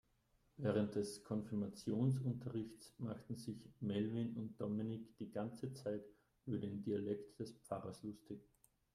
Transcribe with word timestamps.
Während 0.57 0.95
des 0.95 1.23
Konfirmationsunterrichts 1.23 2.95
machten 2.97 3.37
sich 3.37 3.69
Melvin 3.81 4.35
und 4.35 4.59
Dominik 4.59 5.15
die 5.17 5.29
ganze 5.29 5.73
Zeit 5.75 6.03
über 6.47 6.57
den 6.57 6.81
Dialekt 6.81 7.37
des 7.39 7.51
Pfarrers 7.67 8.01
lustig. 8.01 8.41